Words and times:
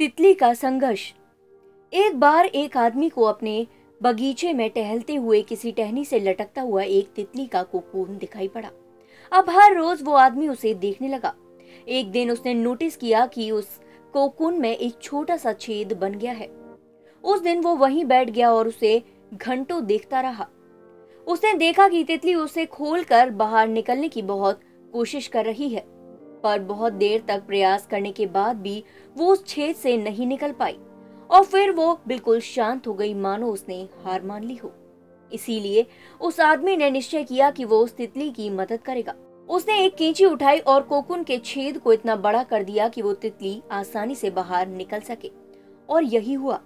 तितली 0.00 0.34
का 0.34 0.54
संघर्ष। 0.54 1.12
एक 1.92 2.20
बार 2.20 2.46
एक 2.46 2.76
आदमी 2.76 3.08
को 3.08 3.22
अपने 3.22 3.66
बगीचे 4.02 4.52
में 4.52 4.70
टहलते 4.70 5.14
हुए 5.14 5.42
किसी 5.42 5.72
टहनी 5.72 6.04
से 6.04 6.20
लटकता 6.20 6.62
हुआ 6.62 6.82
एक 6.82 7.08
तितली 7.16 7.46
का 7.46 7.62
कोकून 7.62 8.16
दिखाई 8.18 8.48
पड़ा। 8.48 8.70
अब 9.32 9.50
हर 9.50 9.76
रोज 9.76 10.02
वो 10.02 10.12
आदमी 10.12 10.48
उसे 10.48 10.74
देखने 10.74 11.08
लगा। 11.08 11.34
एक 11.88 12.10
दिन 12.10 12.30
उसने 12.30 12.54
नोटिस 12.54 12.96
किया 12.96 13.26
कि 13.26 13.50
उस 13.50 13.80
कोकून 14.12 14.54
में 14.54 14.76
एक 14.76 14.98
छोटा 15.02 15.36
सा 15.36 15.52
छेद 15.52 15.92
बन 15.92 16.14
गया 16.14 16.32
है। 16.32 16.50
उस 17.24 17.40
दिन 17.40 17.60
वो 17.60 17.76
वहीं 17.76 18.04
बैठ 18.04 18.30
गया 18.30 18.52
और 18.52 18.68
उसे 18.68 19.02
घंटों 19.34 19.86
देखता 19.86 20.20
रहा। 20.20 20.48
उसने 21.26 21.54
देखा 21.54 21.88
कि 21.88 22.04
तितली 22.04 22.34
उसे 22.34 22.66
खोलकर 22.66 23.30
बाहर 23.30 23.68
निकलने 23.68 24.08
की 24.08 24.22
बहुत 24.22 24.60
कोशिश 24.92 25.26
कर 25.26 25.44
रही 25.44 25.68
है। 25.68 25.99
पर 26.42 26.58
बहुत 26.58 26.92
देर 26.92 27.24
तक 27.28 27.42
प्रयास 27.46 27.86
करने 27.86 28.12
के 28.12 28.26
बाद 28.26 28.56
भी 28.56 28.84
वो 29.16 29.26
उस 29.26 29.46
छेद 29.46 29.76
से 29.76 29.96
नहीं 29.96 30.26
निकल 30.26 30.52
पाई। 30.52 30.78
और 31.30 31.44
फिर 31.44 31.70
वो 31.70 32.00
बिल्कुल 32.08 32.40
शांत 32.40 32.86
हो 32.86 32.94
गई, 32.94 33.14
मानो 33.14 33.46
उसने 33.46 33.88
हार 34.04 34.22
मान 34.22 34.44
ली 34.44 34.54
हो। 34.54 34.72
इसीलिए 35.32 35.86
उस 36.20 36.40
आदमी 36.40 36.76
ने 36.76 36.90
निश्चय 36.90 37.24
किया 37.24 37.50
कि 37.50 37.64
वो 37.64 37.78
उस 37.78 37.96
तितली 37.96 38.30
की 38.30 38.50
मदद 38.50 38.80
करेगा। 38.80 39.14
उसने 39.48 39.84
एक 39.84 39.94
कैंची 39.94 40.24
उठाई 40.24 40.58
और 40.58 40.82
कोकुन 40.82 41.22
के 41.22 41.38
छेद 41.38 41.78
को 41.78 41.92
इतना 41.92 42.16
बड़ा 42.16 42.42
कर 42.42 42.64
दिया 42.64 42.88
कि 42.88 43.02
वो 43.02 43.12
तितली 43.12 43.62
आसानी 43.72 44.14
से 44.14 44.30
बाहर 44.30 44.66
निकल 44.66 45.00
सके। 45.00 45.30
और 45.88 46.04
यही 46.04 46.32
हुआ। 46.32 46.60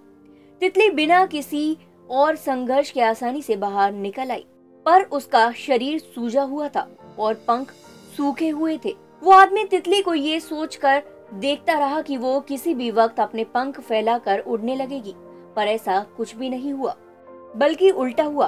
तितली 0.59 0.89
बिना 0.89 1.25
किसी 1.25 1.77
और 2.09 2.35
संघर्ष 2.35 2.91
के 2.91 3.01
आसानी 3.01 3.41
से 3.41 3.55
बाहर 3.55 3.91
निकल 3.91 4.31
आई। 4.31 4.45
पर 4.85 5.03
उसका 5.03 5.51
शरीर 5.51 5.99
सूजा 5.99 6.43
हुआ 6.43 6.67
था 6.67 6.89
और 7.19 7.33
पंख 7.33 7.71
सूखे 8.17 8.49
हुए 8.49 8.79
थे। 8.85 9.04
वो 9.21 9.31
आदमी 9.31 9.63
तितली 9.65 10.01
को 10.01 10.13
ये 10.13 10.39
सोचकर 10.39 11.03
देखता 11.33 11.77
रहा 11.79 12.01
कि 12.01 12.17
वो 12.17 12.39
किसी 12.39 12.73
भी 12.73 12.89
वक्त 12.91 13.19
अपने 13.19 13.43
पंख 13.43 13.79
फैलाकर 13.79 14.39
उड़ने 14.39 14.75
लगेगी, 14.75 15.13
पर 15.55 15.67
ऐसा 15.67 15.99
कुछ 16.17 16.35
भी 16.35 16.49
नहीं 16.49 16.73
हुआ, 16.73 16.95
बल्कि 17.55 17.89
उल्टा 17.91 18.23
हुआ। 18.23 18.47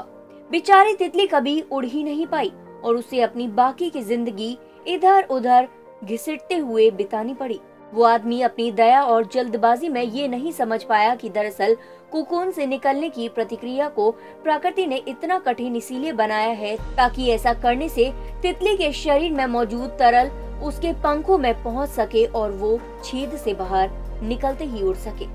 बेचारी 0.52 0.94
तितली 0.94 1.28
कभी 1.28 1.60
उड़ 1.62 1.86
ही 1.86 2.04
नहीं 2.04 2.28
पाई 2.28 2.52
और 2.84 2.96
उसे 2.96 3.22
अपनी 3.22 3.48
बाकी 3.50 3.90
की 3.90 4.02
ज़िंदगी 4.02 4.58
इधर 4.88 5.24
उधर 5.24 5.68
घिसटते 6.04 6.58
हुए 6.58 6.90
बितानी 6.92 7.34
पड़ी। 7.34 7.60
वो 7.94 8.04
आदमी 8.04 8.42
अपनी 8.42 8.72
दया 8.72 9.04
और 9.04 9.28
जल्दबाजी 9.34 9.90
में 9.90 10.02
ये 10.04 10.28
नहीं 10.28 10.52
समझ 10.52 10.84
पाया 10.84 11.14
कि 11.16 11.30
दरअसल 11.30 11.76
कुकुन 12.12 12.52
से 12.52 12.66
निकलने 12.66 13.10
की 13.10 13.28
प्रतिक्रिया 13.30 13.88
को 13.90 14.10
प्रकृति 14.44 14.86
ने 14.88 15.04
इतना 15.08 15.38
कठिन 15.40 15.76
इसीलिए 15.76 16.12
बनाया 16.14 16.52
है 16.52 16.76
ताकि 16.98 17.30
ऐसा 17.32 17.54
करने 17.54 17.88
से 17.90 18.12
तितली 18.42 18.76
के 18.78 18.92
शरीर 18.94 19.32
में 19.32 19.46
मौजूद 19.46 19.90
तरल 20.00 20.30
उसके 20.64 20.94
पंखों 20.94 21.38
में 21.38 21.54
पहुँच 21.64 21.90
सके 21.90 22.26
और 22.26 22.52
वो 22.52 22.80
छेद 23.06 23.36
से 23.38 23.54
बाहर 23.54 23.90
निकलते 24.24 24.66
ही 24.66 24.82
उड़ 24.82 24.96
सके। 24.96 25.26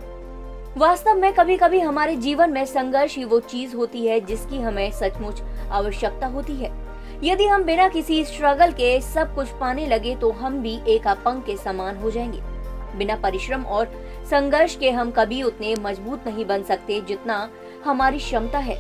वास्तव 0.79 1.15
में 1.15 1.33
कभी 1.33 1.57
कभी 1.57 1.81
हमारे 1.81 2.17
जीवन 2.17 2.51
में 2.51 2.65
संघर्ष 2.65 3.17
ही 3.17 3.25
वो 3.25 3.41
चीज़ 3.41 3.75
होती 3.77 4.07
है 4.07 4.21
जिसकी 4.21 4.61
हमें 4.61 4.91
सचमुच 4.93 5.43
आवश्यकता 5.71 6.27
होती 6.27 6.53
है। 6.53 6.71
यदि 7.25 7.47
हम 7.47 7.65
बिना 7.65 7.89
किसी 7.89 8.25
स्ट्रगल 8.25 8.73
के 8.73 9.01
सब 9.01 9.35
कुछ 9.35 9.49
पाने 9.49 9.87
लगे 9.87 10.15
तो 10.17 10.31
हम 10.31 10.63
भी 10.63 10.79
एक 10.89 11.07
अपंग 11.07 11.43
के 11.43 11.57
समान 11.57 11.97
हो 11.97 12.11
जाएँगे। 12.11 12.41
बिना 12.99 13.17
परिश्रम 13.17 13.63
और 13.63 13.93
संघर्ष 14.31 14.77
के 14.77 14.91
हम 14.91 15.11
कभी 15.11 15.43
उतने 15.43 15.75
मज़बूत 15.75 16.27
नहीं 16.27 16.45
बन 16.45 16.63
सकते 16.63 17.01
जितना 17.01 17.49
हमारी 17.85 18.19
क्षमता 18.19 18.59
है। 18.59 18.77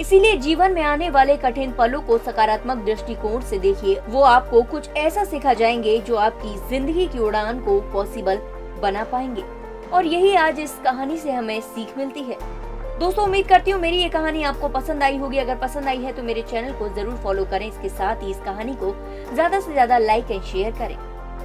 इसीलिए 0.00 0.36
जीवन 0.36 0.72
में 0.72 0.82
आने 0.82 1.08
वाले 1.10 1.36
कठिन 1.36 1.72
पलों 1.72 2.00
को 2.02 2.16
सकारात्मक 2.18 2.76
दृष्टिकोण 2.84 3.40
से 3.40 3.58
देखिए। 3.58 3.98
वो 4.08 4.22
आपको 4.22 4.62
कुछ 4.70 4.88
ऐसा 4.96 5.24
सिखा 5.24 5.52
जाएँगे 5.54 5.98
जो 5.98 6.16
आपकी 6.18 6.54
ज़िंदगी 6.68 7.06
की 7.06 7.18
उड़ान 7.18 7.60
को 7.64 7.78
पॉसिबल 7.92 8.38
बना 8.82 9.04
पाएँगे। 9.04 9.42
और 9.90 10.06
यही 10.06 10.34
आज 10.36 10.60
इस 10.60 10.78
कहानी 10.84 11.18
से 11.18 11.32
हमें 11.32 11.60
सीख 11.60 11.96
मिलती 11.98 12.20
है। 12.20 12.38
दोस्तों, 12.98 13.24
उम्मीद 13.24 13.46
करती 13.48 13.70
हूँ 13.70 13.80
मेरी 13.80 13.96
ये 13.96 14.08
कहानी 14.08 14.42
आपको 14.42 14.68
पसंद 14.70 15.02
आई 15.02 15.16
होगी। 15.16 15.38
अगर 15.38 15.56
पसंद 15.58 15.88
आई 15.88 15.98
है 15.98 16.12
तो 16.12 16.22
मेरे 16.22 16.42
चैनल 16.42 16.72
को 16.72 16.88
ज़रूर 16.88 17.16
फॉलो 17.16 17.44
करें। 17.44 17.66
इसके 17.68 17.88
साथ 17.90 18.22
ही 18.22 18.30
इस 18.30 18.40
कहानी 18.40 18.74
को 18.82 18.94
ज़्यादा 19.34 19.60
से 19.60 19.72
ज़्यादा 19.72 19.98
लाइक 19.98 20.30
एंड 20.30 20.42
शेयर 20.42 20.72
करें। 20.72 20.96